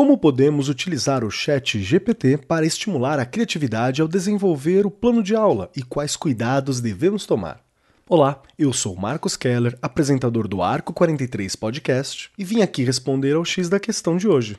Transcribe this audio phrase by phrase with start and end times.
[0.00, 5.36] Como podemos utilizar o Chat GPT para estimular a criatividade ao desenvolver o plano de
[5.36, 7.60] aula e quais cuidados devemos tomar?
[8.08, 13.44] Olá, eu sou Marcos Keller, apresentador do Arco 43 Podcast, e vim aqui responder ao
[13.44, 14.56] X da questão de hoje.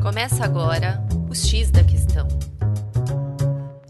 [0.00, 1.85] Começa agora o X da.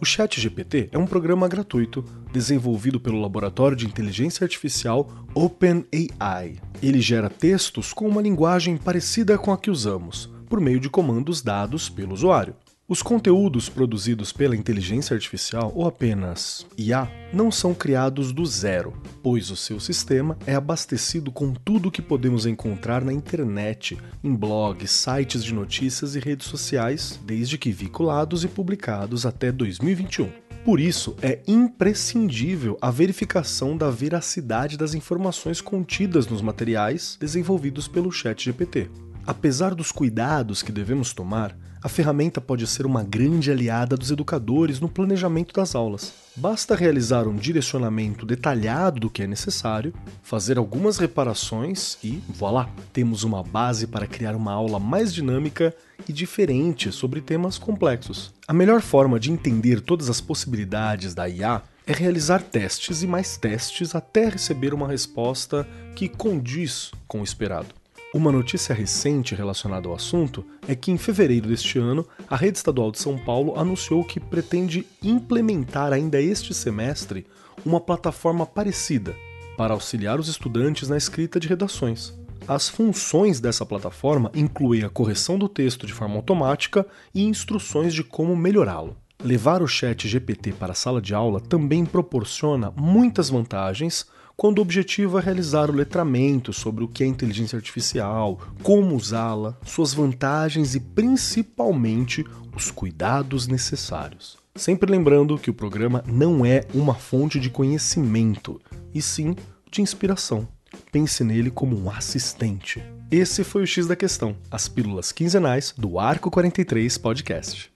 [0.06, 6.60] O ChatGPT é um programa gratuito desenvolvido pelo laboratório de inteligência artificial OpenAI.
[6.80, 11.42] Ele gera textos com uma linguagem parecida com a que usamos, por meio de comandos
[11.42, 12.54] dados pelo usuário.
[12.88, 18.92] Os conteúdos produzidos pela inteligência artificial ou apenas IA não são criados do zero,
[19.24, 24.32] pois o seu sistema é abastecido com tudo o que podemos encontrar na internet, em
[24.32, 30.30] blogs, sites de notícias e redes sociais, desde que vinculados e publicados até 2021.
[30.64, 38.12] Por isso, é imprescindível a verificação da veracidade das informações contidas nos materiais desenvolvidos pelo
[38.12, 38.88] ChatGPT.
[39.26, 44.78] Apesar dos cuidados que devemos tomar, a ferramenta pode ser uma grande aliada dos educadores
[44.78, 46.14] no planejamento das aulas.
[46.36, 53.24] Basta realizar um direcionamento detalhado do que é necessário, fazer algumas reparações e, voilà, temos
[53.24, 55.74] uma base para criar uma aula mais dinâmica
[56.08, 58.32] e diferente sobre temas complexos.
[58.46, 63.36] A melhor forma de entender todas as possibilidades da IA é realizar testes e mais
[63.36, 67.74] testes até receber uma resposta que condiz com o esperado.
[68.14, 72.90] Uma notícia recente relacionada ao assunto é que em fevereiro deste ano, a Rede Estadual
[72.90, 77.26] de São Paulo anunciou que pretende implementar ainda este semestre
[77.64, 79.14] uma plataforma parecida
[79.56, 82.14] para auxiliar os estudantes na escrita de redações.
[82.46, 88.04] As funções dessa plataforma incluem a correção do texto de forma automática e instruções de
[88.04, 88.96] como melhorá-lo.
[89.22, 94.62] Levar o chat GPT para a sala de aula também proporciona muitas vantagens quando o
[94.62, 100.74] objetivo é realizar o letramento sobre o que é inteligência artificial, como usá-la, suas vantagens
[100.74, 104.36] e principalmente os cuidados necessários.
[104.54, 108.60] Sempre lembrando que o programa não é uma fonte de conhecimento,
[108.94, 109.34] e sim
[109.70, 110.46] de inspiração.
[110.92, 112.82] Pense nele como um assistente.
[113.10, 117.75] Esse foi o X da Questão, as pílulas quinzenais do Arco 43 Podcast.